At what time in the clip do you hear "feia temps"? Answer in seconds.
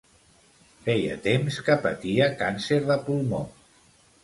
0.87-1.59